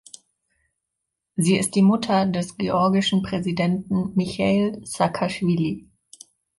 Sie 1.35 1.57
ist 1.59 1.75
die 1.75 1.83
Mutter 1.83 2.25
des 2.25 2.57
georgischen 2.57 3.21
Präsidenten 3.21 4.11
Micheil 4.15 4.81
Saakaschwili. 4.83 5.87